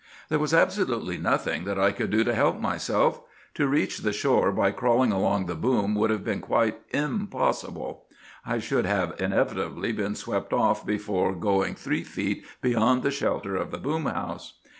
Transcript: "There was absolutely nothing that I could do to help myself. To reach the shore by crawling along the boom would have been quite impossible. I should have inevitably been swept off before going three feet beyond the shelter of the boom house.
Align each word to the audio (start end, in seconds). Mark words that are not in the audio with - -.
"There 0.29 0.39
was 0.39 0.51
absolutely 0.51 1.19
nothing 1.19 1.63
that 1.65 1.77
I 1.77 1.91
could 1.91 2.09
do 2.09 2.23
to 2.23 2.33
help 2.33 2.59
myself. 2.59 3.21
To 3.53 3.67
reach 3.67 3.99
the 3.99 4.11
shore 4.11 4.51
by 4.51 4.71
crawling 4.71 5.11
along 5.11 5.45
the 5.45 5.53
boom 5.53 5.93
would 5.93 6.09
have 6.09 6.23
been 6.23 6.41
quite 6.41 6.75
impossible. 6.89 8.05
I 8.43 8.57
should 8.57 8.87
have 8.87 9.13
inevitably 9.21 9.91
been 9.91 10.15
swept 10.15 10.53
off 10.53 10.83
before 10.87 11.35
going 11.35 11.75
three 11.75 12.03
feet 12.03 12.43
beyond 12.63 13.03
the 13.03 13.11
shelter 13.11 13.55
of 13.55 13.69
the 13.69 13.77
boom 13.77 14.05
house. 14.07 14.53